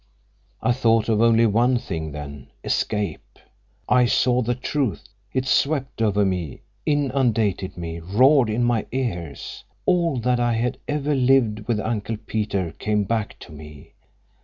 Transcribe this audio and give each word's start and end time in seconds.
"I 0.63 0.71
thought 0.71 1.09
of 1.09 1.21
only 1.21 1.45
one 1.45 1.77
thing 1.77 2.11
then—escape. 2.11 3.37
I 3.87 4.07
saw 4.07 4.41
the 4.41 4.55
truth. 4.55 5.03
It 5.31 5.45
swept 5.45 6.01
over 6.01 6.25
me, 6.25 6.61
inundated 6.87 7.77
me, 7.77 7.99
roared 7.99 8.49
in 8.49 8.63
my 8.63 8.87
ears. 8.91 9.63
All 9.85 10.17
that 10.17 10.39
I 10.39 10.53
had 10.53 10.79
ever 10.87 11.13
lived 11.13 11.59
with 11.67 11.79
Uncle 11.79 12.17
Peter 12.17 12.71
came 12.79 13.03
back 13.03 13.37
to 13.41 13.51
me. 13.51 13.93